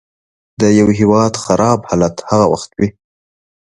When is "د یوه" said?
0.61-0.93